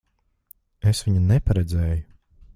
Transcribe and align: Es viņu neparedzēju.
Es 0.93 1.03
viņu 1.09 1.23
neparedzēju. 1.33 2.03